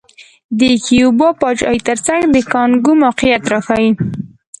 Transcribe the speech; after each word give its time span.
د 0.59 0.61
کیوبا 0.85 1.29
پاچاهۍ 1.41 1.79
ترڅنګ 1.87 2.21
د 2.33 2.37
کانګو 2.53 2.91
موقعیت 3.03 3.43
راښيي. 3.51 3.91